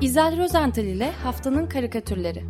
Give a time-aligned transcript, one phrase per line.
[0.00, 2.44] İzel Rozental ile Haftanın Karikatürleri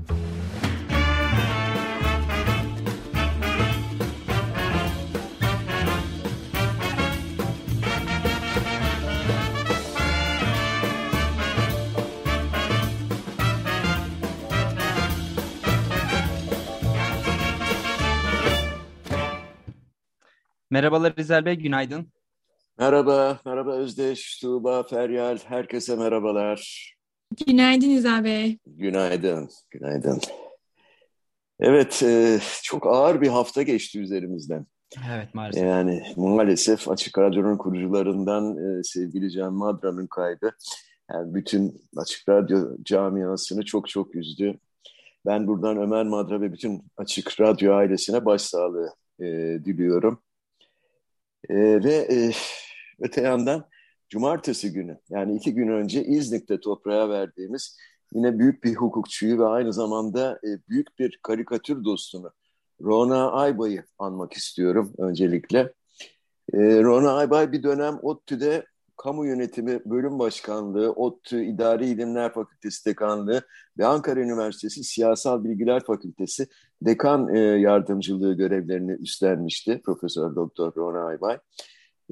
[20.70, 22.12] Merhabalar İzel Bey, günaydın.
[22.78, 26.95] Merhaba, merhaba Özdeş, Tuğba, Feryal, herkese merhabalar.
[27.46, 28.58] Günaydın İzel Bey.
[28.66, 30.20] Günaydın, günaydın.
[31.60, 34.66] Evet, e, çok ağır bir hafta geçti üzerimizden.
[35.14, 35.64] Evet, maalesef.
[35.64, 40.52] Yani maalesef Açık Radyo'nun kurucularından e, sevgili Can Madra'nın kaybı
[41.12, 44.58] yani bütün Açık Radyo camiasını çok çok üzdü.
[45.26, 49.24] Ben buradan Ömer Madra ve bütün Açık Radyo ailesine başsağlığı e,
[49.64, 50.22] diliyorum.
[51.48, 51.54] E,
[51.84, 52.32] ve e,
[53.00, 53.64] öte yandan
[54.08, 57.76] cumartesi günü yani iki gün önce İznik'te toprağa verdiğimiz
[58.12, 62.32] yine büyük bir hukukçuyu ve aynı zamanda e, büyük bir karikatür dostunu
[62.82, 65.58] Rona Aybay'ı anmak istiyorum öncelikle.
[66.52, 73.42] E, Rona Aybay bir dönem ODTÜ'de Kamu Yönetimi Bölüm Başkanlığı, ODTÜ İdari İlimler Fakültesi Dekanlığı
[73.78, 76.46] ve Ankara Üniversitesi Siyasal Bilgiler Fakültesi
[76.82, 81.38] Dekan e, Yardımcılığı görevlerini üstlenmişti Profesör Doktor Rona Aybay.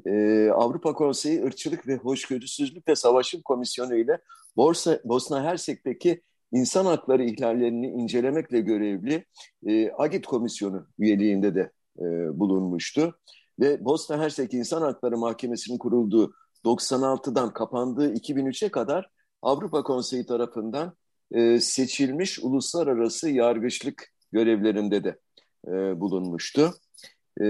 [0.05, 4.21] E, Avrupa Konseyi Irkçılık ve Hoşgörüsüzlük ve Savaşım Komisyonu ile
[4.57, 6.21] Borsa, Bosna Hersek'teki
[6.51, 9.25] insan hakları ihlallerini incelemekle görevli
[9.67, 12.03] e, Agit Komisyonu üyeliğinde de e,
[12.39, 13.19] bulunmuştu.
[13.59, 16.33] Ve Bosna Hersek İnsan Hakları Mahkemesi'nin kurulduğu
[16.65, 19.09] 96'dan kapandığı 2003'e kadar
[19.41, 20.95] Avrupa Konseyi tarafından
[21.31, 25.19] e, seçilmiş uluslararası yargıçlık görevlerinde de
[25.67, 26.73] e, bulunmuştu.
[27.41, 27.45] E,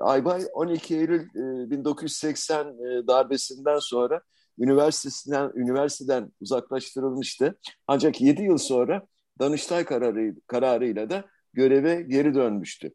[0.00, 1.20] Aybay 12 Eylül
[1.66, 4.20] e, 1980 e, darbesinden sonra
[4.58, 7.58] üniversitesinden üniversiteden uzaklaştırılmıştı.
[7.86, 9.06] Ancak 7 yıl sonra
[9.38, 12.92] Danıştay kararı, kararıyla da göreve geri dönmüştü.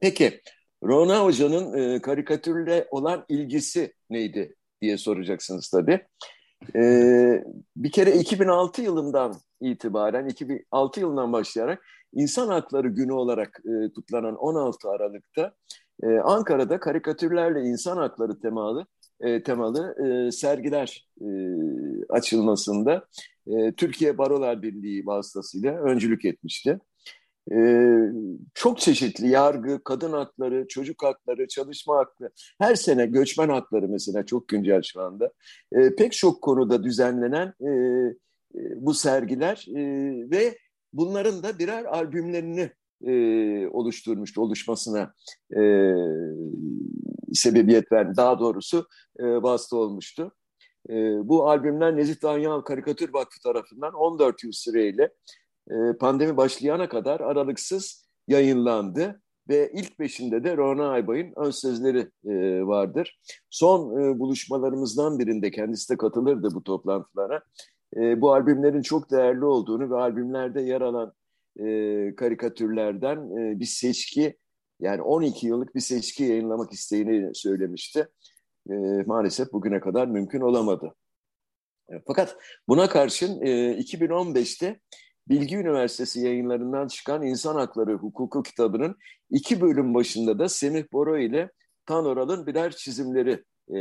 [0.00, 0.40] Peki
[0.84, 6.06] Rona Hoca'nın e, karikatürle olan ilgisi neydi diye soracaksınız tabii.
[6.76, 7.44] Ee,
[7.76, 11.82] bir kere 2006 yılından itibaren, 2006 yılından başlayarak
[12.12, 15.54] İnsan Hakları Günü olarak e, kutlanan 16 Aralık'ta
[16.02, 18.86] e, Ankara'da karikatürlerle insan hakları temalı
[19.20, 21.28] e, temalı e, sergiler e,
[22.08, 23.06] açılmasında
[23.46, 26.78] e, Türkiye Barolar Birliği vasıtasıyla öncülük etmişti.
[27.52, 27.98] Ee,
[28.54, 34.48] çok çeşitli yargı, kadın hakları, çocuk hakları, çalışma hakları, her sene göçmen hakları mesela çok
[34.48, 35.32] güncel şu anda.
[35.72, 37.68] Ee, pek çok konuda düzenlenen e,
[38.54, 39.80] e, bu sergiler e,
[40.30, 40.58] ve
[40.92, 42.70] bunların da birer albümlerini
[43.06, 43.12] e,
[43.68, 45.14] oluşturmuştu, oluşmasına
[45.56, 45.62] e,
[47.32, 48.16] sebebiyet verdi.
[48.16, 48.86] Daha doğrusu
[49.18, 50.32] e, vasıta olmuştu.
[50.90, 50.94] E,
[51.28, 55.12] bu albümler Nezih Danyal Karikatür Vakfı tarafından 14 yıl süreyle
[55.70, 62.66] e, pandemi başlayana kadar aralıksız yayınlandı ve ilk beşinde de Rona Aybay'ın ön sözleri e,
[62.66, 63.20] vardır.
[63.50, 67.42] Son e, buluşmalarımızdan birinde kendisi de katılırdı bu toplantılara.
[67.96, 71.12] E, bu albümlerin çok değerli olduğunu ve albümlerde yer alan
[71.60, 74.36] e, karikatürlerden e, bir seçki
[74.80, 78.08] yani 12 yıllık bir seçki yayınlamak isteğini söylemişti.
[78.70, 78.74] E,
[79.06, 80.94] maalesef bugüne kadar mümkün olamadı.
[81.88, 82.36] E, fakat
[82.68, 84.80] buna karşın e, 2015'te
[85.28, 88.96] Bilgi Üniversitesi yayınlarından çıkan İnsan Hakları Hukuku kitabının
[89.30, 91.50] iki bölüm başında da Semih Boro ile
[91.86, 93.80] Tan Oral'ın birer çizimleri e,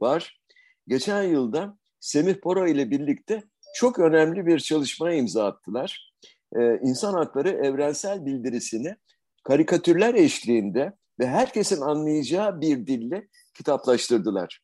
[0.00, 0.40] var.
[0.88, 3.42] Geçen yılda Semih Boro ile birlikte
[3.74, 6.14] çok önemli bir çalışmaya imza attılar.
[6.56, 8.96] E, İnsan Hakları Evrensel Bildirisini
[9.44, 14.60] karikatürler eşliğinde ve herkesin anlayacağı bir dille kitaplaştırdılar.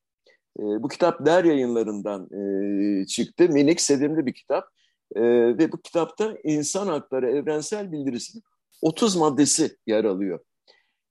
[0.59, 3.49] E, bu kitap der yayınlarından e, çıktı.
[3.49, 4.65] Minik, sevimli bir kitap.
[5.15, 5.23] E,
[5.59, 8.45] ve bu kitapta insan hakları evrensel bildirisinin
[8.83, 10.41] 30 maddesi yer alıyor.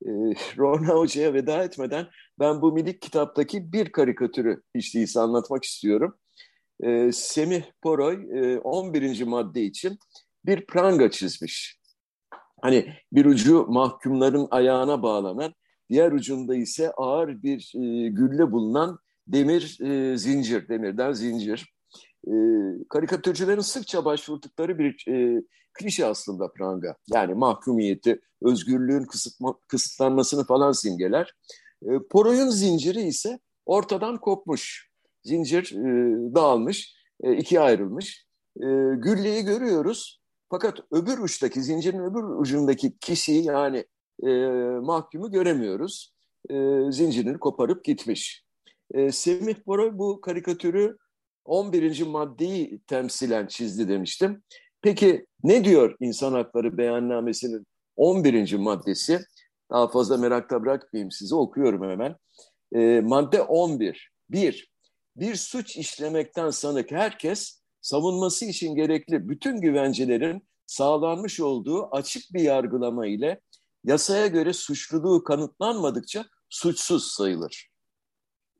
[0.05, 0.09] E,
[0.57, 2.07] Rona Hoca'ya veda etmeden
[2.39, 6.17] ben bu minik kitaptaki bir karikatürü hiç değilse anlatmak istiyorum.
[6.83, 9.23] E, Semih Poroy e, 11.
[9.23, 9.99] madde için
[10.45, 11.79] bir pranga çizmiş.
[12.61, 15.53] Hani bir ucu mahkumların ayağına bağlanan,
[15.89, 21.73] diğer ucunda ise ağır bir e, gülle bulunan demir e, zincir, demirden zincir
[22.27, 22.33] e,
[22.89, 25.43] karikatürcülerin sıkça başvurdukları bir e,
[25.73, 26.95] klişe aslında pranga.
[27.13, 31.35] Yani mahkumiyeti, özgürlüğün kısıtma, kısıtlanmasını falan simgeler.
[31.83, 34.89] E, Poroy'un zinciri ise ortadan kopmuş.
[35.23, 35.85] Zincir e,
[36.35, 38.25] dağılmış, e, ikiye ayrılmış.
[38.57, 40.21] E, gülleyi görüyoruz.
[40.49, 43.85] Fakat öbür uçtaki, zincirin öbür ucundaki kişiyi yani
[44.23, 44.29] e,
[44.81, 46.13] mahkumu göremiyoruz.
[46.49, 46.55] E,
[46.91, 48.45] zincirini koparıp gitmiş.
[48.93, 50.97] E, Semih Poroy bu karikatürü
[51.45, 52.01] 11.
[52.01, 54.43] maddeyi temsilen çizdi demiştim.
[54.81, 58.53] Peki ne diyor İnsan Hakları Beyannamesi'nin 11.
[58.53, 59.19] maddesi?
[59.71, 62.15] Daha fazla merakta bırakmayayım sizi okuyorum hemen.
[62.75, 64.11] E, madde 11.
[64.29, 64.71] 1.
[65.15, 73.07] Bir suç işlemekten sanık herkes savunması için gerekli bütün güvencelerin sağlanmış olduğu açık bir yargılama
[73.07, 73.41] ile
[73.83, 77.69] yasaya göre suçluluğu kanıtlanmadıkça suçsuz sayılır.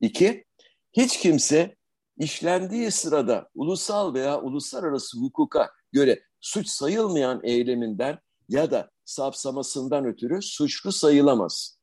[0.02, 0.46] İki,
[0.94, 1.76] hiç kimse
[2.20, 8.20] işlendiği sırada ulusal veya uluslararası hukuka göre suç sayılmayan eyleminden
[8.50, 11.80] ya da sapsamasından ötürü suçlu sayılamaz.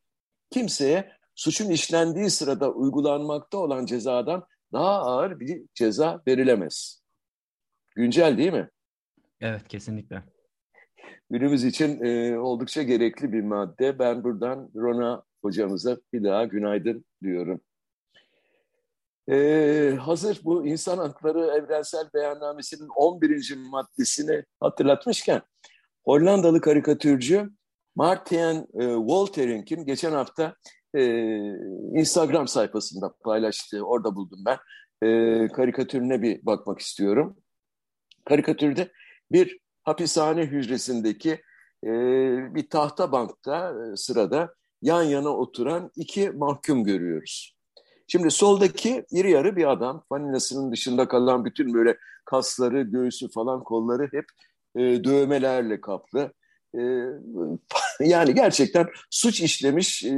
[0.51, 7.03] Kimseye suçun işlendiği sırada uygulanmakta olan cezadan daha ağır bir ceza verilemez.
[7.97, 8.71] Güncel değil mi?
[9.41, 10.23] Evet, kesinlikle.
[11.31, 13.99] Günümüz için e, oldukça gerekli bir madde.
[13.99, 17.61] Ben buradan Rona hocamıza bir daha günaydın diyorum.
[19.31, 23.55] Ee, hazır bu insan hakları evrensel beyannamesinin 11.
[23.71, 25.43] maddesini hatırlatmışken
[26.05, 27.51] Hollandalı karikatürcü
[27.95, 30.55] Martin e, Wolterink'in geçen hafta
[30.95, 31.05] e,
[32.01, 34.59] Instagram sayfasında paylaştığı, orada buldum ben,
[35.03, 37.37] e, karikatürüne bir bakmak istiyorum.
[38.25, 38.93] Karikatürde
[39.33, 41.31] bir hapishane hücresindeki
[41.85, 41.91] e,
[42.55, 47.56] bir tahta bankta e, sırada yan yana oturan iki mahkum görüyoruz.
[48.09, 54.09] Şimdi soldaki iri yarı bir adam, fanilasının dışında kalan bütün böyle kasları, göğsü falan kolları
[54.13, 54.25] hep
[54.77, 56.33] e, dövmelerle kaplı.
[56.75, 56.81] E,
[58.01, 60.15] yani gerçekten suç işlemiş e,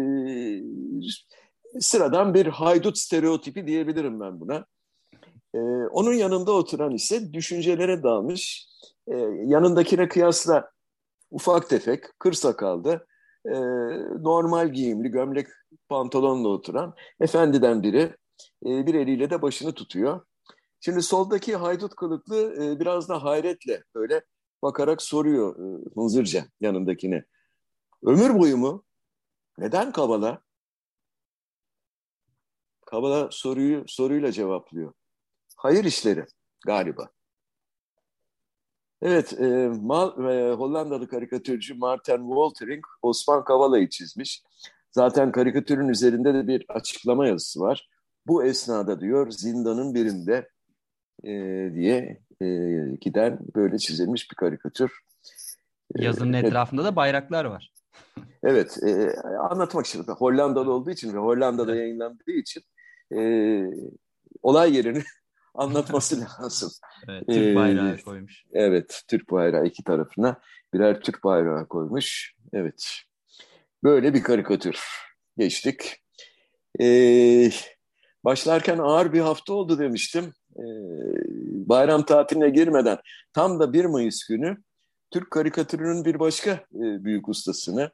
[1.80, 4.66] sıradan bir haydut stereotipi diyebilirim ben buna.
[5.54, 5.58] E,
[5.90, 8.68] onun yanında oturan ise düşüncelere dalmış,
[9.06, 10.70] e, yanındakine kıyasla
[11.30, 13.06] ufak tefek, kır sakallı,
[13.54, 13.58] e,
[14.22, 15.46] normal giyimli, gömlek
[15.88, 18.16] pantolonla oturan efendiden biri
[18.66, 20.26] e, bir eliyle de başını tutuyor.
[20.80, 24.24] Şimdi soldaki haydut kılıklı e, biraz da hayretle böyle
[24.62, 27.24] bakarak soruyor e, hınzırca yanındakine.
[28.02, 28.84] Ömür boyu mu?
[29.58, 30.42] Neden Kabala?
[32.86, 34.92] Kabala soruyu soruyla cevaplıyor.
[35.56, 36.26] Hayır işleri
[36.66, 37.08] galiba.
[39.02, 44.42] Evet, e, Mal, e, Hollandalı karikatürcü Martin Woltering Osman Kavala'yı çizmiş.
[44.90, 47.88] Zaten karikatürün üzerinde de bir açıklama yazısı var.
[48.26, 50.48] Bu esnada diyor zindanın birinde
[51.24, 51.30] e,
[51.74, 52.46] diye e,
[53.00, 54.92] giden böyle çizilmiş bir karikatür.
[55.94, 57.72] E, Yazının e, etrafında da bayraklar var.
[58.42, 62.62] evet, e, anlatmak için Hollandalı olduğu için ve Hollanda'da yayınlandığı için
[63.16, 63.20] e,
[64.42, 65.02] olay yerini
[65.58, 66.70] anlatması lazım.
[67.08, 68.44] Evet, Türk bayrağı ee, koymuş.
[68.52, 70.40] Evet, Türk bayrağı iki tarafına
[70.74, 72.34] birer Türk bayrağı koymuş.
[72.52, 72.92] Evet,
[73.84, 74.78] böyle bir karikatür
[75.38, 76.02] geçtik.
[76.80, 77.50] Ee,
[78.24, 80.32] başlarken ağır bir hafta oldu demiştim.
[80.56, 80.62] Ee,
[81.68, 82.98] bayram tatiline girmeden
[83.32, 84.56] tam da 1 Mayıs günü
[85.10, 87.90] Türk karikatürünün bir başka e, büyük ustasını,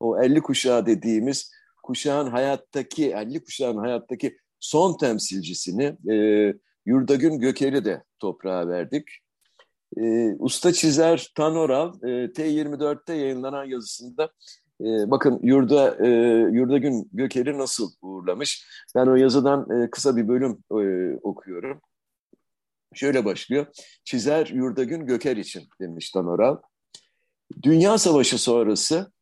[0.00, 1.52] o 50 kuşağı dediğimiz
[1.82, 6.54] kuşağın hayattaki, 50 kuşağın hayattaki son temsilcisini e,
[6.86, 9.08] Yurdagün Göker'i de toprağa verdik.
[9.96, 14.30] E, usta çizer Tanoral e, T24'te yayınlanan yazısında
[14.80, 16.08] e, bakın Yurda e,
[16.52, 18.66] Yurdagün Göker'i nasıl uğurlamış.
[18.94, 21.80] Ben o yazıdan e, kısa bir bölüm e, okuyorum.
[22.94, 23.66] Şöyle başlıyor.
[24.04, 26.56] Çizer Yurdagün Göker için demiş Tanoral.
[27.62, 29.12] Dünya Savaşı sonrası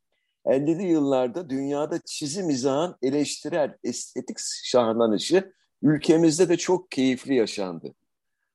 [0.46, 5.52] 50'li yıllarda dünyada çizim mizahın eleştirel estetik şahlanışı
[5.84, 7.94] ülkemizde de çok keyifli yaşandı.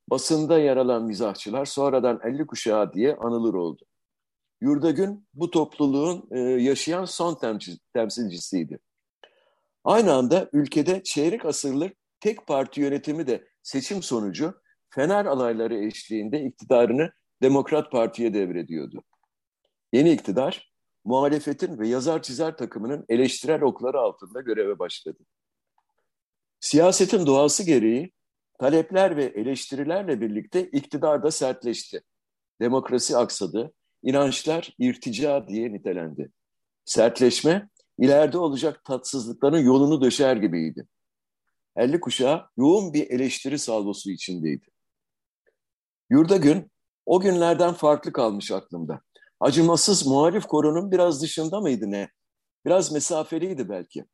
[0.10, 3.86] Basında yer alan mizahçılar sonradan 50 kuşağı diye anılır oldu.
[4.62, 7.40] Yurdagün bu topluluğun e, yaşayan son
[7.94, 8.80] temsilcisiydi.
[9.84, 14.54] Aynı anda ülkede çeyrek asırlık tek parti yönetimi de seçim sonucu
[14.90, 19.04] Fener alayları eşliğinde iktidarını Demokrat Parti'ye devrediyordu.
[19.94, 20.74] Yeni iktidar,
[21.06, 25.20] muhalefetin ve yazar çizer takımının eleştirel okları altında göreve başladı.
[26.60, 28.12] Siyasetin doğası gereği
[28.60, 32.02] talepler ve eleştirilerle birlikte iktidar da sertleşti.
[32.62, 33.74] Demokrasi aksadı,
[34.04, 36.32] inançlar irtica diye nitelendi.
[36.86, 40.88] Sertleşme, ileride olacak tatsızlıkların yolunu döşer gibiydi.
[41.76, 44.66] 50 kuşağı yoğun bir eleştiri salvosu içindeydi.
[46.10, 46.72] Yurda gün
[47.06, 49.02] o günlerden farklı kalmış aklımda.
[49.40, 52.10] Acımasız muhalif korunun biraz dışında mıydı ne?
[52.66, 54.06] Biraz mesafeliydi belki.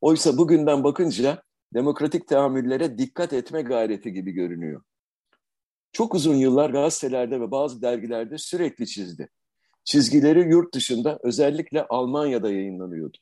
[0.00, 1.42] Oysa bugünden bakınca
[1.74, 4.82] demokratik tahammüllere dikkat etme gayreti gibi görünüyor.
[5.92, 9.28] Çok uzun yıllar gazetelerde ve bazı dergilerde sürekli çizdi.
[9.84, 13.18] Çizgileri yurt dışında özellikle Almanya'da yayınlanıyordu.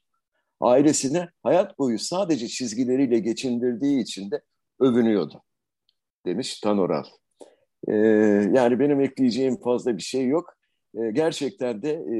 [0.61, 4.43] Ailesine hayat boyu sadece çizgileriyle geçindirdiği için de
[4.81, 5.43] övünüyordu.
[6.27, 7.05] demiş Tanoral.
[7.89, 7.93] E,
[8.53, 10.57] yani benim ekleyeceğim fazla bir şey yok.
[10.95, 12.17] E, gerçekten de e,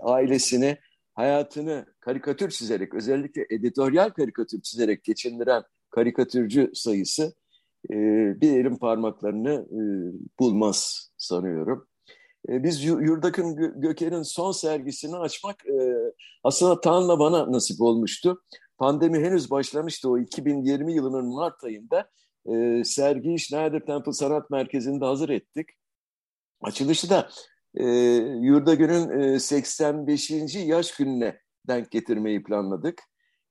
[0.00, 0.78] ailesini,
[1.16, 7.34] hayatını karikatür çizerek, özellikle editoryal karikatür çizerek geçindiren karikatürcü sayısı
[7.90, 7.94] e,
[8.40, 9.80] bir elin parmaklarını e,
[10.38, 11.88] bulmaz sanıyorum.
[12.48, 15.96] E, biz Yurdak'ın Göker'in son sergisini açmak e,
[16.44, 18.42] aslında Tan'la bana nasip olmuştu.
[18.78, 22.10] Pandemi henüz başlamıştı o 2020 yılının Mart ayında.
[22.46, 25.68] E, sergiyi Schneider Temple Sanat Merkezi'nde hazır ettik.
[26.62, 27.28] Açılışı da
[27.76, 27.86] e,
[28.40, 30.30] Yurdagül'ün e, 85.
[30.54, 33.02] yaş gününe denk getirmeyi planladık.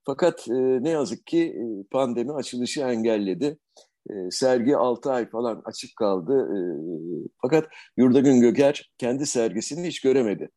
[0.03, 0.53] Fakat e,
[0.83, 3.57] ne yazık ki e, pandemi açılışı engelledi.
[4.09, 6.49] E, sergi 6 ay falan açık kaldı.
[6.55, 6.57] E,
[7.41, 7.67] fakat
[7.97, 10.49] Yurdagün Göker kendi sergisini hiç göremedi.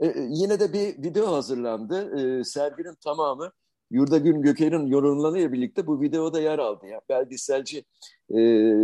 [0.00, 2.20] E, e, yine de bir video hazırlandı.
[2.20, 3.52] E, serginin tamamı
[3.90, 6.86] Yurdagün Göker'in yorumlarıyla birlikte bu videoda yer aldı.
[6.86, 7.84] Yani belgeselci
[8.30, 8.36] e,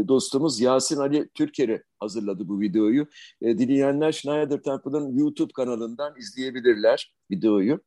[0.09, 3.07] dostumuz Yasin Ali Türker'i hazırladı bu videoyu.
[3.43, 7.81] E, dinleyenler Schneider Temple'ın YouTube kanalından izleyebilirler videoyu.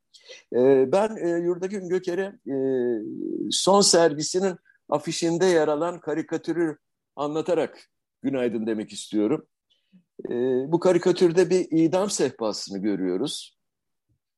[0.56, 2.56] E, ben e, Yurdagün Göker'e e,
[3.52, 4.56] son sergisinin
[4.90, 6.78] afişinde yer alan karikatürü
[7.16, 7.90] anlatarak
[8.22, 9.48] günaydın demek istiyorum.
[10.30, 10.34] E,
[10.72, 13.58] bu karikatürde bir idam sehpasını görüyoruz.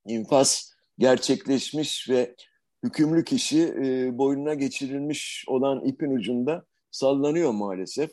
[0.06, 2.36] İnfaz gerçekleşmiş ve
[2.84, 8.12] hükümlü kişi e, boynuna geçirilmiş olan ipin ucunda sallanıyor maalesef.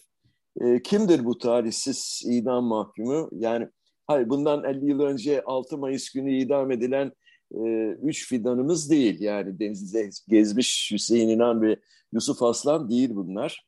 [0.61, 3.29] E, kimdir bu tarihsiz idam mahkumu?
[3.33, 3.69] Yani
[4.07, 7.13] hayır bundan 50 yıl önce 6 Mayıs günü idam edilen
[7.55, 9.21] e, üç fidanımız değil.
[9.21, 11.77] Yani denizde gezmiş Hüseyin İnan ve
[12.13, 13.67] Yusuf Aslan değil bunlar.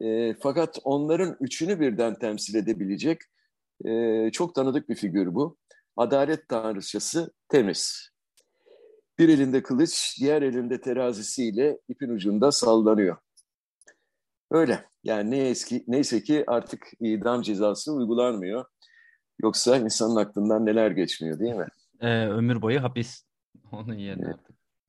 [0.00, 3.18] E, fakat onların üçünü birden temsil edebilecek
[3.84, 5.56] e, çok tanıdık bir figür bu.
[5.96, 8.10] Adalet tanrıçası Temiz.
[9.18, 13.16] Bir elinde kılıç, diğer elinde terazisiyle ipin ucunda sallanıyor.
[14.50, 14.84] Öyle.
[15.04, 18.64] Yani ne eski, neyse ki artık idam cezası uygulanmıyor.
[19.42, 21.66] Yoksa insanın aklından neler geçmiyor değil mi?
[22.00, 23.24] Ee, ömür boyu hapis.
[23.72, 24.40] Onun yerine evet.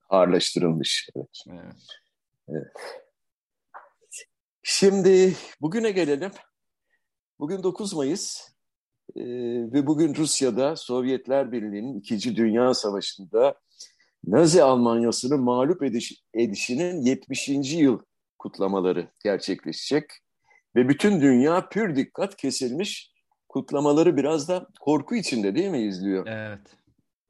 [0.10, 1.10] Ağırlaştırılmış.
[1.16, 1.44] Evet.
[1.50, 1.76] evet.
[2.48, 2.72] evet.
[4.64, 6.32] Şimdi bugüne gelelim.
[7.40, 8.50] Bugün 9 Mayıs
[9.16, 9.24] ee,
[9.74, 12.36] ve bugün Rusya'da Sovyetler Birliği'nin 2.
[12.36, 13.56] Dünya Savaşı'nda
[14.28, 17.50] Nazi Almanyası'nı mağlup ediş, edişinin 70.
[17.74, 18.00] yıl
[18.40, 20.06] kutlamaları gerçekleşecek.
[20.76, 23.14] Ve bütün dünya pür dikkat kesilmiş
[23.50, 26.28] kutlamaları biraz da korku içinde değil mi izliyor?
[26.28, 26.76] Evet.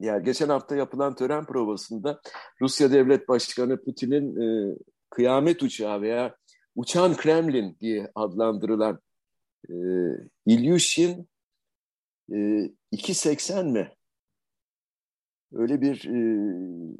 [0.00, 2.20] Yani geçen hafta yapılan tören provasında
[2.60, 4.76] Rusya Devlet Başkanı Putin'in e,
[5.10, 6.36] kıyamet uçağı veya
[6.76, 9.00] uçan Kremlin diye adlandırılan
[9.68, 9.74] e,
[10.46, 11.28] Ilyushin
[12.32, 13.92] e, 280 mi?
[15.52, 16.20] Öyle bir e,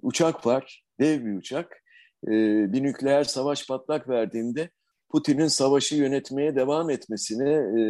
[0.02, 1.82] uçak var, dev bir uçak.
[2.26, 2.30] E,
[2.72, 4.70] bir nükleer savaş patlak verdiğinde
[5.08, 7.82] Putin'in savaşı yönetmeye devam etmesine e,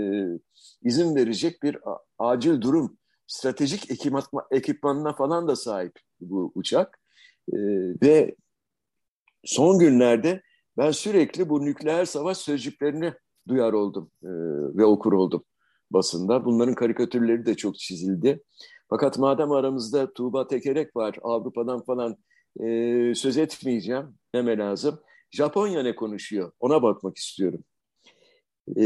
[0.83, 1.79] izin verecek bir
[2.19, 3.91] acil durum, stratejik
[4.51, 7.01] ekipmanına falan da sahip bu uçak.
[7.53, 7.57] E,
[8.03, 8.37] ve
[9.45, 10.43] son günlerde
[10.77, 13.13] ben sürekli bu nükleer savaş sözcüklerini
[13.49, 14.29] duyar oldum e,
[14.79, 15.45] ve okur oldum
[15.91, 16.45] basında.
[16.45, 18.43] Bunların karikatürleri de çok çizildi.
[18.91, 22.17] Fakat madem aramızda Tuğba Tekerek var, Avrupa'dan falan
[22.61, 22.67] e,
[23.15, 25.01] söz etmeyeceğim, deme lazım.
[25.31, 26.53] Japonya ne konuşuyor?
[26.61, 27.65] Ona bakmak istiyorum.
[28.77, 28.85] E,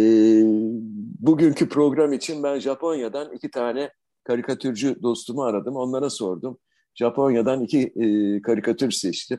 [1.20, 3.90] bugünkü program için ben Japonya'dan iki tane
[4.24, 5.76] karikatürcü dostumu aradım.
[5.76, 6.58] Onlara sordum.
[6.94, 9.38] Japonya'dan iki e, karikatür seçtim.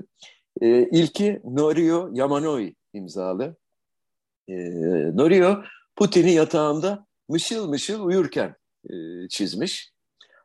[0.62, 3.56] E, ilki Norio Yamanoi imzalı.
[4.48, 4.56] E,
[5.16, 5.64] Norio
[5.96, 8.56] Putin'i yatağında mışıl mışıl uyurken
[8.90, 8.94] e,
[9.30, 9.95] çizmiş.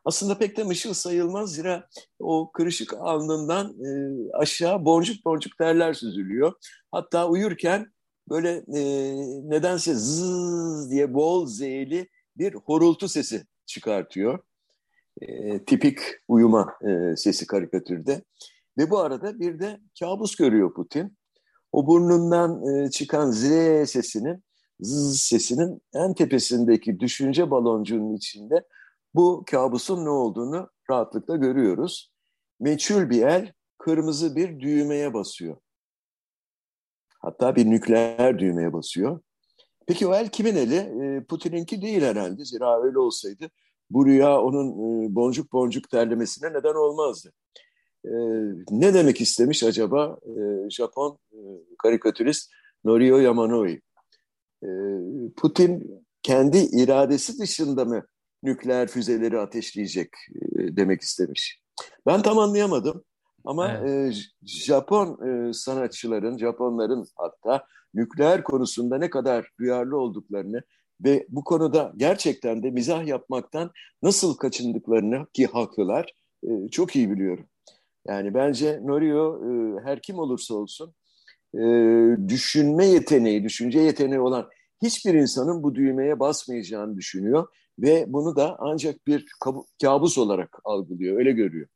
[0.04, 1.88] Aslında pek de mışıl sayılmaz zira
[2.19, 3.90] o kırışık alnından e,
[4.33, 6.52] aşağı boncuk boncuk terler süzülüyor.
[6.92, 7.87] Hatta uyurken
[8.28, 8.83] böyle e,
[9.50, 14.38] nedense zzz diye bol zeyli bir horultu sesi çıkartıyor.
[15.21, 18.23] E, tipik uyuma e, sesi karikatürde.
[18.78, 21.19] Ve bu arada bir de kabus görüyor Putin.
[21.73, 23.45] O burnundan e, çıkan Z
[23.90, 24.45] sesinin,
[24.80, 28.64] Z sesinin en tepesindeki düşünce baloncuğunun içinde
[29.14, 32.12] bu kabusun ne olduğunu rahatlıkla görüyoruz.
[32.60, 35.56] Meçhul bir el kırmızı bir düğmeye basıyor.
[37.20, 39.20] Hatta bir nükleer düğmeye basıyor.
[39.86, 40.76] Peki o el kimin eli?
[40.76, 42.44] E, Putin'inki değil herhalde.
[42.44, 43.50] Zira öyle olsaydı
[43.90, 47.32] bu rüya onun e, boncuk boncuk terlemesine neden olmazdı.
[48.04, 48.10] E,
[48.70, 50.18] ne demek istemiş acaba
[50.70, 51.18] Japon
[51.78, 52.50] karikatürist
[52.84, 53.80] Norio Yamanoi?
[55.36, 58.06] Putin kendi iradesi dışında mı
[58.42, 60.09] nükleer füzeleri ateşleyecek
[60.56, 61.61] demek istemiş.
[62.06, 63.04] Ben tam anlayamadım.
[63.44, 64.14] Ama evet.
[64.14, 70.62] e, Japon e, sanatçıların, Japonların hatta nükleer konusunda ne kadar duyarlı olduklarını
[71.04, 73.70] ve bu konuda gerçekten de mizah yapmaktan
[74.02, 77.47] nasıl kaçındıklarını ki haklılar e, çok iyi biliyorum.
[78.06, 80.94] Yani bence Norio e, her kim olursa olsun
[81.54, 81.61] e,
[82.28, 84.49] düşünme yeteneği, düşünce yeteneği olan
[84.82, 87.47] hiçbir insanın bu düğmeye basmayacağını düşünüyor
[87.82, 89.26] ve bunu da ancak bir
[89.82, 91.68] kabus olarak algılıyor, öyle görüyor.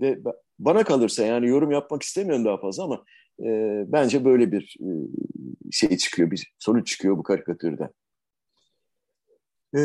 [0.00, 0.18] Ve
[0.58, 3.04] bana kalırsa yani yorum yapmak istemiyorum daha fazla ama
[3.40, 4.88] e, bence böyle bir e,
[5.70, 7.90] şey çıkıyor, bir sonuç çıkıyor bu karikatürden.
[9.76, 9.80] E,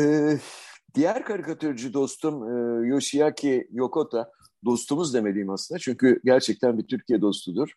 [0.94, 4.30] diğer karikatürcü dostum e, Yoshiaki Yokota,
[4.64, 7.72] dostumuz demediğim aslında çünkü gerçekten bir Türkiye dostudur.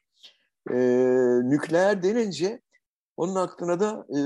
[0.72, 0.78] E,
[1.44, 2.62] nükleer denince
[3.18, 4.18] onun aklına da e,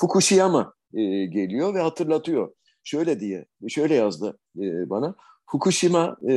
[0.00, 2.52] Fukushima e, geliyor ve hatırlatıyor.
[2.88, 5.14] Şöyle diye, şöyle yazdı e, bana.
[5.46, 6.34] Fukushima e,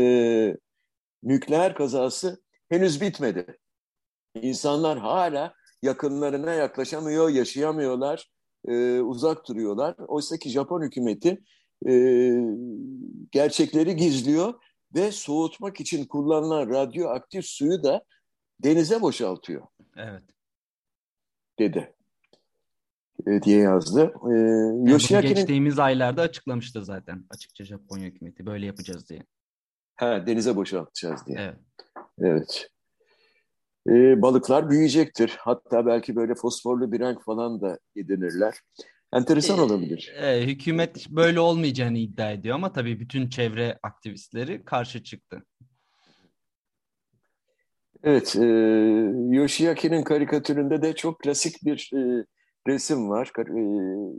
[1.24, 3.58] nükleer kazası henüz bitmedi.
[4.42, 8.30] İnsanlar hala yakınlarına yaklaşamıyor, yaşayamıyorlar,
[8.68, 9.96] e, uzak duruyorlar.
[10.08, 11.44] Oysa ki Japon hükümeti
[11.88, 11.94] e,
[13.32, 14.54] gerçekleri gizliyor
[14.96, 18.06] ve soğutmak için kullanılan radyoaktif suyu da
[18.60, 19.68] denize boşaltıyor.
[19.98, 20.24] Evet.
[21.60, 21.96] Dedi.
[23.28, 24.14] E, diye yazdı.
[24.26, 24.34] E,
[24.92, 25.36] Yoshiaki'nin...
[25.36, 29.24] Geçtiğimiz aylarda açıklamıştı zaten açıkça Japonya hükümeti böyle yapacağız diye.
[29.96, 31.38] Ha, denize boşaltacağız diye.
[31.40, 31.58] Evet.
[32.20, 32.72] Evet.
[33.88, 35.38] Ee, balıklar büyüyecektir.
[35.40, 38.56] Hatta belki böyle fosforlu bir renk falan da edinirler.
[39.14, 40.14] Enteresan ee, olabilir.
[40.22, 45.44] E, hükümet böyle olmayacağını iddia ediyor ama tabii bütün çevre aktivistleri karşı çıktı.
[48.04, 48.46] Evet, e,
[49.30, 52.26] Yoshiaki'nin karikatüründe de çok klasik bir e,
[52.68, 53.32] resim var.
[53.38, 53.52] E,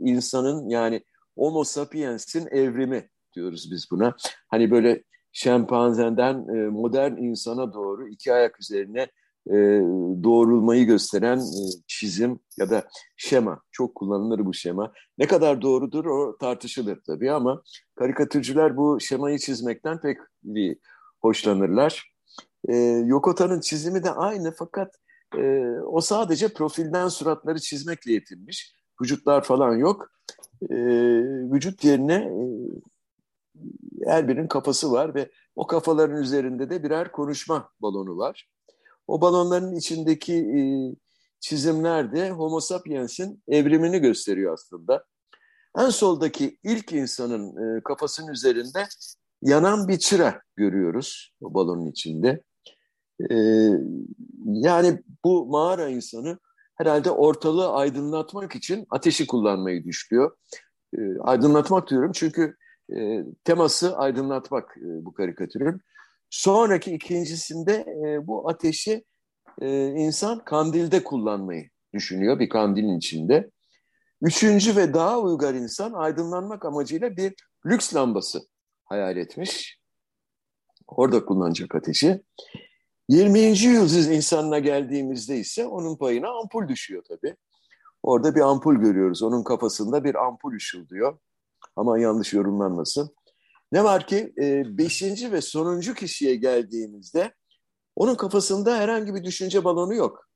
[0.09, 1.03] insanın yani
[1.37, 4.15] Homo sapiens'in evrimi diyoruz biz buna.
[4.47, 9.07] Hani böyle şempanzenden e, modern insana doğru iki ayak üzerine
[9.47, 9.55] e,
[10.23, 11.41] doğrulmayı gösteren
[11.87, 13.61] çizim ya da şema.
[13.71, 14.93] Çok kullanılır bu şema.
[15.17, 17.61] Ne kadar doğrudur o tartışılır tabii ama
[17.95, 20.17] karikatürcüler bu şemayı çizmekten pek
[21.21, 22.13] hoşlanırlar.
[23.05, 24.95] Yokota'nın çizimi de aynı fakat
[25.37, 28.75] e, o sadece profilden suratları çizmekle yetinmiş.
[29.01, 30.09] Vücutlar falan yok.
[30.69, 30.75] E,
[31.51, 32.43] vücut yerine e,
[34.05, 38.49] her birinin kafası var ve o kafaların üzerinde de birer konuşma balonu var.
[39.07, 40.61] O balonların içindeki e,
[41.39, 45.05] çizimler de Homo sapiens'in evrimini gösteriyor aslında.
[45.77, 48.87] En soldaki ilk insanın e, kafasının üzerinde
[49.41, 52.43] yanan bir çıra görüyoruz o balonun içinde.
[53.31, 53.35] E,
[54.45, 56.39] yani bu mağara insanı
[56.75, 60.37] herhalde ortalığı aydınlatmak için ateşi kullanmayı düşlüyor.
[60.97, 62.55] E, aydınlatmak diyorum çünkü
[62.95, 65.81] e, teması aydınlatmak e, bu karikatürün.
[66.29, 69.03] Sonraki ikincisinde e, bu ateşi
[69.61, 73.51] e, insan kandilde kullanmayı düşünüyor bir kandilin içinde.
[74.21, 77.33] Üçüncü ve daha uygar insan aydınlanmak amacıyla bir
[77.65, 78.39] lüks lambası
[78.85, 79.79] hayal etmiş.
[80.87, 82.23] Orada kullanacak ateşi.
[83.09, 83.39] 20.
[83.39, 87.35] yüzyıl insanına geldiğimizde ise onun payına ampul düşüyor tabii.
[88.03, 89.23] Orada bir ampul görüyoruz.
[89.23, 91.17] Onun kafasında bir ampul ışıldıyor.
[91.75, 93.15] Ama yanlış yorumlanmasın.
[93.71, 97.33] Ne var ki e, beşinci ve sonuncu kişiye geldiğimizde
[97.95, 100.29] onun kafasında herhangi bir düşünce balonu yok.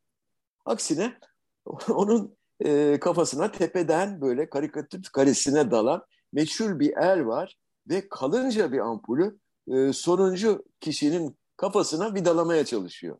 [0.65, 1.13] Aksine
[1.89, 7.57] onun e, kafasına tepeden böyle karikatür karesine dalan meşhur bir el var
[7.89, 13.17] ve kalınca bir ampulü e, sonuncu kişinin kafasına vidalamaya çalışıyor.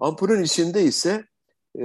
[0.00, 1.24] Ampulün içinde ise
[1.78, 1.84] e,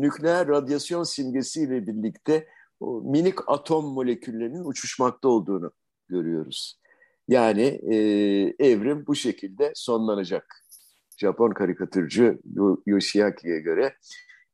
[0.00, 2.48] nükleer radyasyon simgesiyle birlikte
[2.80, 5.72] o minik atom moleküllerinin uçuşmakta olduğunu
[6.08, 6.80] görüyoruz.
[7.28, 7.96] Yani e,
[8.58, 10.62] evrim bu şekilde sonlanacak.
[11.18, 12.40] Japon karikatürcü
[12.86, 13.96] Yoshiaki'ye göre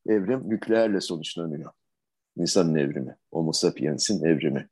[0.07, 1.71] evrim nükleerle sonuçlanıyor.
[2.37, 4.69] İnsanın evrimi, Homo sapiens'in evrimi.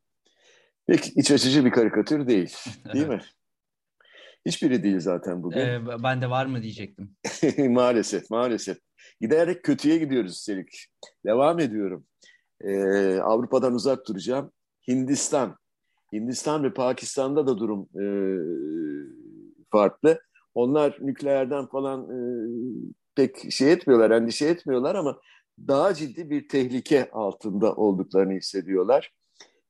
[0.87, 2.55] Pek iç açıcı bir karikatür değil,
[2.93, 3.21] değil mi?
[4.45, 5.59] Hiçbiri değil zaten bugün.
[5.59, 7.15] Ee, ben de var mı diyecektim.
[7.69, 8.77] maalesef, maalesef.
[9.21, 10.87] Giderek kötüye gidiyoruz üstelik.
[11.25, 12.05] Devam ediyorum.
[12.61, 14.51] Ee, Avrupa'dan uzak duracağım.
[14.87, 15.57] Hindistan.
[16.13, 18.05] Hindistan ve Pakistan'da da durum e,
[19.71, 20.21] farklı.
[20.53, 22.19] Onlar nükleerden falan e,
[23.15, 25.19] pek şey etmiyorlar, endişe etmiyorlar ama
[25.67, 29.13] daha ciddi bir tehlike altında olduklarını hissediyorlar.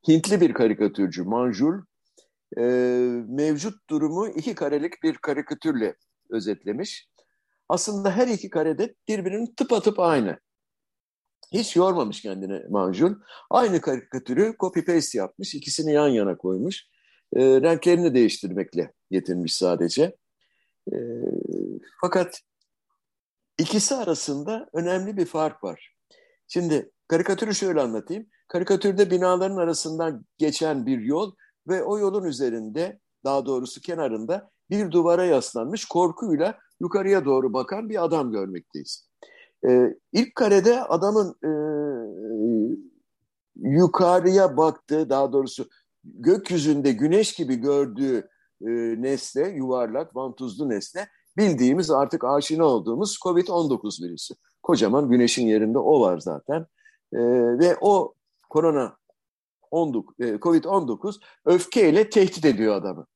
[0.08, 1.74] Hintli bir karikatürcü Manjul
[2.58, 2.62] e,
[3.28, 5.96] mevcut durumu iki karelik bir karikatürle
[6.30, 7.10] özetlemiş.
[7.70, 10.40] Aslında her iki karede birbirinin tıpatıp aynı.
[11.54, 13.16] Hiç yormamış kendini Manjul.
[13.50, 15.56] Aynı karikatürü copy paste yapmış.
[15.56, 16.84] ikisini yan yana koymuş.
[17.36, 20.18] E, renklerini değiştirmekle yetinmiş sadece.
[20.94, 20.98] E,
[22.02, 22.42] fakat
[23.60, 25.96] ikisi arasında önemli bir fark var.
[26.48, 28.28] Şimdi karikatürü şöyle anlatayım.
[28.48, 31.36] Karikatürde binaların arasından geçen bir yol
[31.67, 38.04] ve o yolun üzerinde daha doğrusu kenarında bir duvara yaslanmış korkuyla yukarıya doğru bakan bir
[38.04, 39.08] adam görmekteyiz.
[39.67, 41.52] Ee, ilk karede adamın e,
[43.56, 45.69] yukarıya baktığı daha doğrusu
[46.04, 48.17] gökyüzünde güneş gibi gördüğü
[48.62, 48.69] e,
[49.02, 54.34] nesne, yuvarlak, vantuzlu nesne bildiğimiz artık aşina olduğumuz COVID-19 virüsü.
[54.63, 56.65] Kocaman güneşin yerinde o var zaten.
[57.13, 57.19] E,
[57.60, 58.13] ve o
[58.50, 58.97] korona
[59.72, 63.08] COVID-19 öfkeyle tehdit ediyor adamı.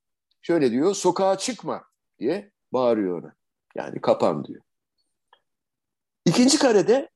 [0.42, 1.84] Şöyle diyor, sokağa çıkma
[2.20, 3.36] diye bağırıyor ona.
[3.76, 4.62] Yani kapan diyor.
[6.26, 7.10] İkinci karede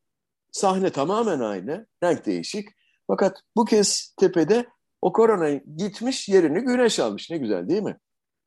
[0.51, 2.69] sahne tamamen aynı, renk değişik.
[3.07, 4.65] Fakat bu kez tepede
[5.01, 7.29] o korona gitmiş yerini güneş almış.
[7.29, 7.97] Ne güzel değil mi?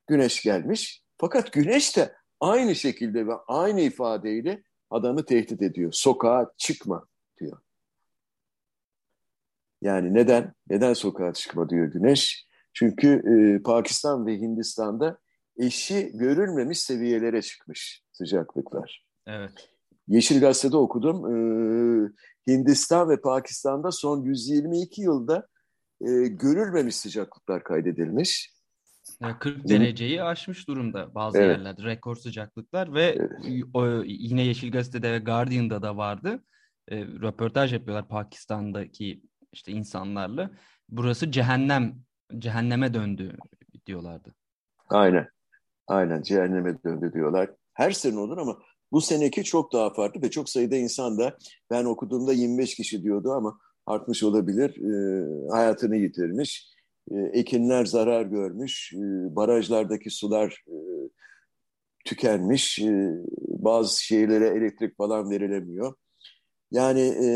[0.06, 1.02] Güneş gelmiş.
[1.18, 5.92] Fakat güneş de aynı şekilde ve aynı ifadeyle adamı tehdit ediyor.
[5.92, 7.06] Sokağa çıkma.
[9.82, 10.52] Yani neden?
[10.70, 12.46] Neden sokağa çıkma diyor güneş?
[12.72, 15.18] Çünkü e, Pakistan ve Hindistan'da
[15.56, 19.06] eşi görülmemiş seviyelere çıkmış sıcaklıklar.
[19.26, 19.68] Evet.
[20.08, 21.26] Yeşil Gazete'de okudum.
[21.26, 22.10] Ee,
[22.50, 25.46] Hindistan ve Pakistan'da son 122 yılda
[26.00, 28.52] e, görülmemiş sıcaklıklar kaydedilmiş.
[29.40, 31.58] 40 dereceyi aşmış durumda bazı evet.
[31.58, 33.64] yerlerde rekor sıcaklıklar ve evet.
[33.74, 36.44] o, yine Yeşil Gazete'de ve Guardian'da da vardı.
[36.88, 40.50] E, röportaj yapıyorlar Pakistan'daki işte insanlarla.
[40.88, 41.94] Burası cehennem,
[42.38, 43.36] cehenneme döndü
[43.86, 44.34] diyorlardı.
[44.88, 45.28] Aynen.
[45.86, 47.50] Aynen cehenneme döndü diyorlar.
[47.74, 48.58] Her sene olur ama
[48.92, 51.36] bu seneki çok daha farklı ve çok sayıda insan da
[51.70, 54.70] ben okuduğumda 25 kişi diyordu ama artmış olabilir.
[54.70, 56.72] E, hayatını yitirmiş.
[57.10, 58.92] E, ekinler zarar görmüş.
[58.92, 58.98] E,
[59.36, 60.76] barajlardaki sular e,
[62.04, 62.78] tükenmiş.
[62.78, 63.10] E,
[63.48, 65.94] bazı şehirlere elektrik falan verilemiyor.
[66.70, 67.28] Yani e,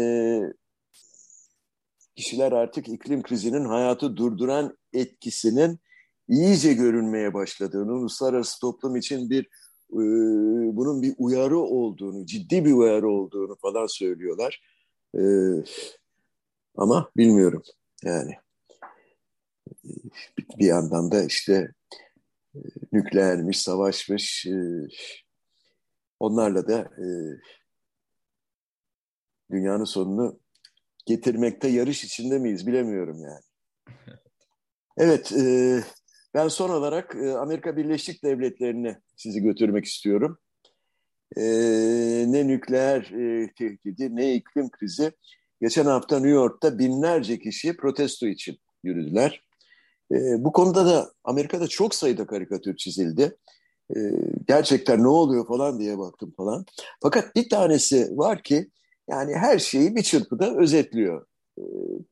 [2.16, 5.78] kişiler artık iklim krizinin hayatı durduran etkisinin
[6.28, 9.44] iyice görünmeye başladığını, uluslararası toplum için bir
[9.90, 10.02] e,
[10.76, 14.62] bunun bir uyarı olduğunu, ciddi bir uyarı olduğunu falan söylüyorlar.
[15.14, 15.22] E,
[16.76, 17.62] ama bilmiyorum
[18.04, 18.34] yani.
[20.58, 21.72] Bir yandan da işte
[22.54, 22.58] e,
[22.92, 24.88] nükleermiş, savaşmış, e,
[26.20, 27.06] onlarla da e,
[29.50, 30.40] dünyanın sonunu
[31.06, 33.40] getirmekte yarış içinde miyiz bilemiyorum yani.
[34.98, 35.80] Evet, e,
[36.34, 40.38] ben son olarak e, Amerika Birleşik Devletleri'ne sizi götürmek istiyorum.
[41.36, 41.42] E,
[42.26, 45.12] ne nükleer e, tehdidi ne iklim krizi.
[45.60, 49.42] Geçen hafta New York'ta binlerce kişi protesto için yürüdüler.
[50.12, 53.36] E, bu konuda da Amerika'da çok sayıda karikatür çizildi.
[53.96, 53.98] E,
[54.48, 56.66] gerçekten ne oluyor falan diye baktım falan.
[57.02, 58.70] Fakat bir tanesi var ki
[59.08, 61.26] yani her şeyi bir çırpıda özetliyor.
[61.58, 61.62] E,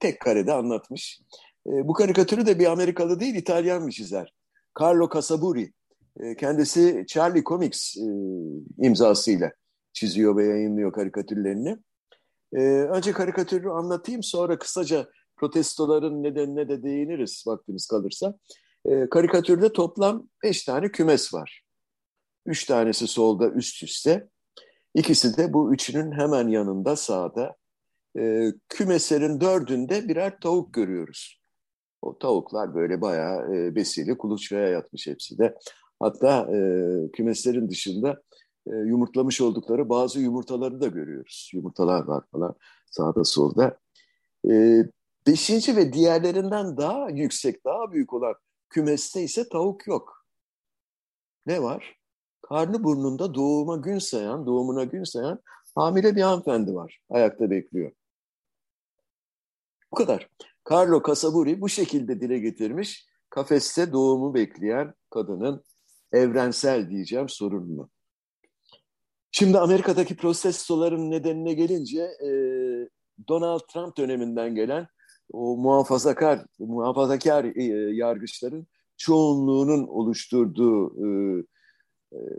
[0.00, 1.20] tek karede anlatmış.
[1.66, 4.34] E, bu karikatürü de bir Amerikalı değil İtalyan bir çizer.
[4.80, 5.72] Carlo Casaburi.
[6.20, 8.06] E, kendisi Charlie Comics e,
[8.78, 9.52] imzasıyla
[9.92, 11.76] çiziyor ve yayınlıyor karikatürlerini.
[12.88, 18.38] Önce karikatürü anlatayım sonra kısaca protestoların nedenine de değiniriz vaktimiz kalırsa.
[19.10, 21.62] Karikatürde toplam beş tane kümes var.
[22.46, 24.28] Üç tanesi solda üst üste.
[24.94, 27.56] İkisi de bu üçünün hemen yanında sağda.
[28.18, 31.40] E, kümeslerin dördünde birer tavuk görüyoruz.
[32.02, 35.54] O tavuklar böyle bayağı e, besili kuluçkaya yatmış hepsi de.
[36.00, 36.58] Hatta e,
[37.12, 38.22] kümeslerin dışında
[38.66, 41.50] e, yumurtlamış oldukları bazı yumurtaları da görüyoruz.
[41.54, 42.54] Yumurtalar var falan
[42.90, 43.78] sağda solda.
[44.50, 44.82] E,
[45.26, 48.34] beşinci ve diğerlerinden daha yüksek, daha büyük olan
[48.70, 50.26] kümeste ise tavuk yok.
[51.46, 52.03] Ne var?
[52.48, 55.40] Karnı burnunda doğuma gün sayan, doğumuna gün sayan
[55.74, 57.00] hamile bir hanımefendi var.
[57.10, 57.92] Ayakta bekliyor.
[59.92, 60.28] Bu kadar.
[60.70, 63.06] Carlo Casaburi bu şekilde dile getirmiş.
[63.30, 65.64] Kafeste doğumu bekleyen kadının
[66.12, 67.90] evrensel diyeceğim sorununu.
[69.32, 72.30] Şimdi Amerika'daki protestoların nedenine gelince e,
[73.28, 74.86] Donald Trump döneminden gelen
[75.32, 81.44] o muhafazakar muhafazakar e, yargıçların çoğunluğunun oluşturduğu e,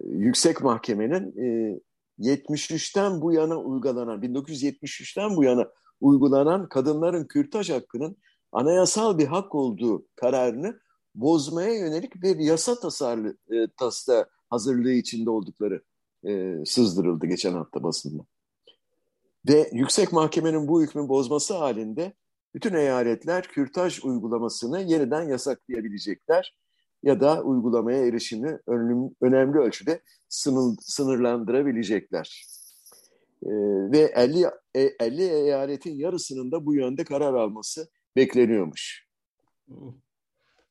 [0.05, 1.79] yüksek mahkemenin e,
[2.19, 5.67] 73'ten bu yana uygulanan 1973'ten bu yana
[6.01, 8.17] uygulanan kadınların kürtaj hakkının
[8.51, 10.79] anayasal bir hak olduğu kararını
[11.15, 15.83] bozmaya yönelik bir yasa tasarlı e, tasla hazırlığı içinde oldukları
[16.27, 18.23] e, sızdırıldı geçen hafta basında.
[19.49, 22.13] Ve yüksek mahkemenin bu hükmü bozması halinde
[22.55, 26.55] bütün eyaletler kürtaj uygulamasını yeniden yasaklayabilecekler.
[27.05, 28.59] Ya da uygulamaya erişimi
[29.21, 30.01] önemli ölçüde
[30.79, 32.45] sınırlandırabilecekler.
[33.43, 33.49] Ee,
[33.91, 34.45] ve 50,
[34.99, 39.05] 50 e, eyaletin yarısının da bu yönde karar alması bekleniyormuş.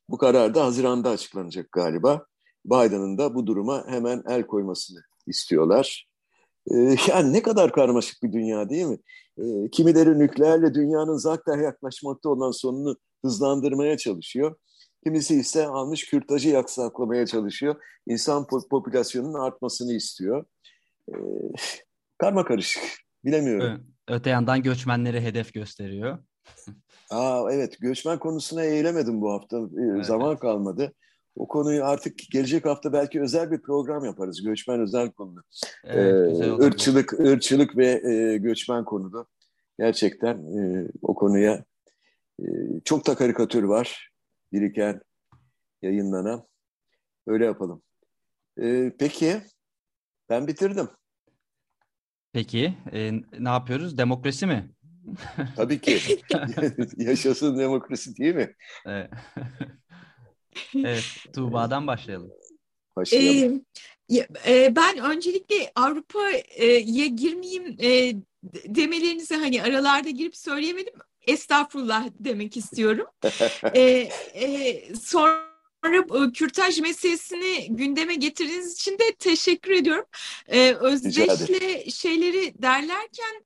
[0.09, 2.25] Bu karar da Haziran'da açıklanacak galiba.
[2.65, 6.09] Biden'ın da bu duruma hemen el koymasını istiyorlar.
[6.71, 8.97] Ee, yani ne kadar karmaşık bir dünya değil mi?
[9.37, 12.95] Ee, kimileri nükleerle dünyanın zaten yaklaşmakta olan sonunu
[13.25, 14.55] hızlandırmaya çalışıyor.
[15.05, 17.75] Kimisi ise almış kürtajı yaksaklamaya çalışıyor.
[18.07, 20.45] İnsan popülasyonunun artmasını istiyor.
[21.09, 21.15] Ee,
[22.17, 22.83] karma karışık.
[23.25, 23.87] Bilemiyorum.
[24.07, 26.17] Öte yandan göçmenleri hedef gösteriyor.
[27.09, 29.59] Aa, evet göçmen konusuna eğilemedim bu hafta.
[29.77, 30.05] Evet.
[30.05, 30.93] Zaman kalmadı.
[31.35, 34.43] O konuyu artık gelecek hafta belki özel bir program yaparız.
[34.43, 35.43] Göçmen özel konu.
[35.83, 39.25] Evet, ee, ırkçılık, ırkçılık ve e, göçmen konuda.
[39.79, 41.63] Gerçekten e, o konuya
[42.39, 42.45] e,
[42.85, 44.14] çok da karikatür var.
[44.55, 45.01] Biriken,
[45.81, 46.47] yayınlanan.
[47.27, 47.83] Öyle yapalım.
[48.61, 49.41] E, peki,
[50.29, 50.89] ben bitirdim.
[52.33, 53.97] Peki, e, ne yapıyoruz?
[53.97, 54.71] Demokrasi mi?
[55.55, 55.99] Tabii ki.
[56.97, 58.55] Yaşasın demokrasi değil mi?
[58.85, 59.09] Evet.
[60.75, 62.31] evet, Tuğba'dan başlayalım.
[62.95, 63.65] Başlayalım.
[64.09, 68.13] Ee, e, ben öncelikle Avrupa'ya girmeyeyim e,
[68.65, 70.93] demelerinizi hani aralarda girip söyleyemedim.
[71.27, 73.07] Estağfurullah demek istiyorum.
[73.75, 80.05] ee, e, sonra sonra kürtaj meselesini gündeme getirdiğiniz için de teşekkür ediyorum.
[80.47, 83.45] Ee, Özdeş'le şeyleri derlerken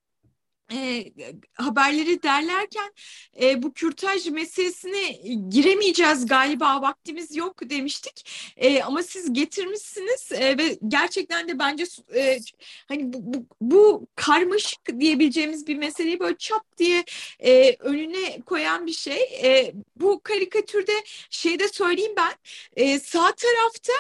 [0.74, 1.06] e,
[1.54, 2.94] haberleri derlerken
[3.42, 5.12] e, bu kürtaj meselesine
[5.50, 8.30] giremeyeceğiz galiba vaktimiz yok demiştik.
[8.58, 12.40] E, ama siz getirmişsiniz e, ve gerçekten de bence e,
[12.88, 17.06] hani bu, bu, bu karmaşık diyebileceğimiz bir meseleyi böyle çap diye
[17.40, 19.22] e, önüne koyan bir şey.
[19.44, 20.94] E, bu karikatürde
[21.30, 22.34] şeyde söyleyeyim ben
[22.76, 23.94] e, sağ tarafta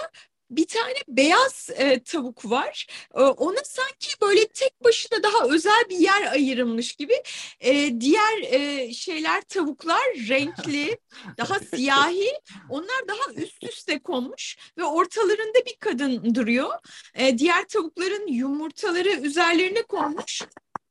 [0.52, 2.88] bir tane beyaz e, tavuk var.
[3.16, 7.14] E, ona sanki böyle tek başına daha özel bir yer ayırılmış gibi.
[7.60, 10.98] E, diğer e, şeyler tavuklar renkli,
[11.38, 12.32] daha siyahi.
[12.70, 16.74] Onlar daha üst üste konmuş ve ortalarında bir kadın duruyor.
[17.16, 20.42] E, diğer tavukların yumurtaları üzerlerine konmuş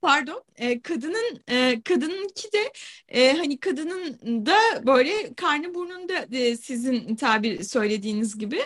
[0.03, 2.73] pardon e, kadının e, kadınınki de
[3.09, 4.57] e, hani kadının da
[4.87, 8.61] böyle karnı burnunda e, sizin tabir söylediğiniz gibi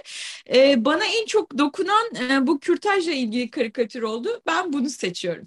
[0.54, 4.42] e, bana en çok dokunan e, bu kürtajla ilgili karikatür oldu.
[4.46, 5.46] Ben bunu seçiyorum.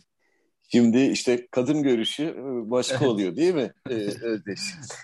[0.76, 3.74] Şimdi işte kadın görüşü e, başka oluyor değil mi
[4.22, 4.60] Özdeş?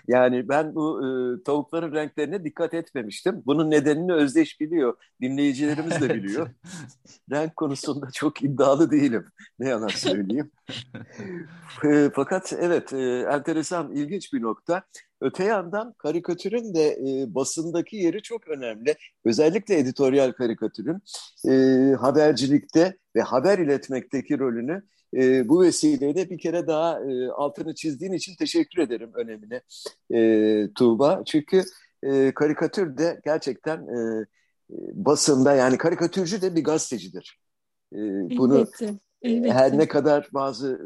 [0.07, 3.43] Yani ben bu e, tavukların renklerine dikkat etmemiştim.
[3.45, 4.97] Bunun nedenini Özdeş biliyor.
[5.21, 6.49] Dinleyicilerimiz de biliyor.
[7.31, 9.25] Renk konusunda çok iddialı değilim.
[9.59, 10.51] Ne yalan söyleyeyim.
[11.83, 14.83] e, fakat evet e, enteresan, ilginç bir nokta.
[15.21, 18.95] Öte yandan karikatürün de e, basındaki yeri çok önemli.
[19.25, 21.01] Özellikle editoryal karikatürün
[21.49, 21.51] e,
[21.95, 28.35] habercilikte ve haber iletmekteki rolünü e, bu vesileyle bir kere daha e, altını çizdiğin için
[28.35, 29.61] teşekkür ederim önemine
[30.13, 31.23] e, Tuğba.
[31.25, 31.63] Çünkü
[32.03, 34.25] e, karikatür de gerçekten e,
[34.93, 37.39] basında yani karikatürcü de bir gazetecidir.
[37.93, 37.99] E,
[38.37, 39.53] bunu elbette, elbette.
[39.53, 40.81] her ne kadar bazı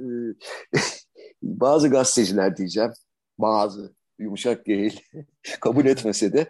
[0.73, 0.77] e,
[1.43, 2.91] bazı gazeteciler diyeceğim
[3.37, 5.01] bazı yumuşak değil
[5.61, 6.49] kabul etmese de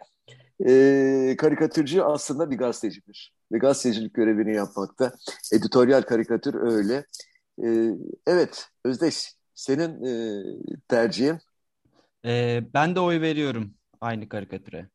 [0.67, 3.35] e, karikatürcü aslında bir gazetecidir.
[3.51, 5.13] Ve gazetecilik görevini yapmakta.
[5.53, 7.05] Editoryal karikatür öyle.
[7.63, 7.89] E,
[8.27, 10.43] evet Özdeş senin e,
[10.87, 11.39] tercihin?
[12.25, 14.89] E, ben de oy veriyorum aynı karikatüre.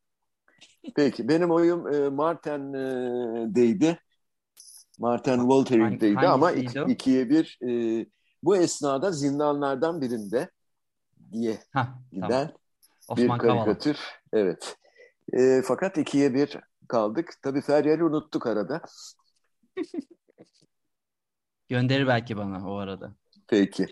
[0.95, 3.99] Peki benim oyum e, Marten'deydi.
[4.99, 8.05] Martin Woltering'deydi ama iki, ikiye bir e,
[8.43, 10.49] bu esnada zindanlardan birinde
[11.31, 12.53] diye Heh, giden
[13.07, 13.17] tamam.
[13.17, 13.95] bir karikatür.
[13.95, 14.45] Kavala.
[14.45, 14.77] Evet.
[15.33, 17.33] E, fakat ikiye bir kaldık.
[17.41, 18.81] Tabii Feryal'i unuttuk arada.
[21.71, 23.15] Gönderir belki bana o arada.
[23.47, 23.87] Peki.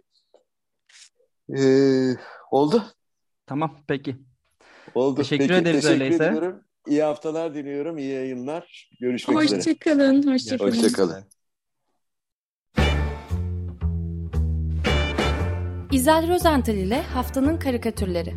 [1.58, 2.16] Ee,
[2.52, 2.84] oldu.
[3.46, 4.18] Tamam peki.
[4.96, 5.16] Oldu.
[5.16, 6.26] Teşekkür peki, ederiz teşekkür öyleyse.
[6.26, 6.64] Ediyorum.
[6.88, 7.98] İyi haftalar diliyorum.
[7.98, 8.90] İyi yayınlar.
[9.00, 9.72] Görüşmek Hoşça üzere.
[9.72, 10.34] Hoşçakalın.
[10.34, 10.72] Hoşçakalın.
[10.72, 11.24] Hoşçakalın.
[15.92, 18.36] İzel Rozental ile Haftanın Karikatürleri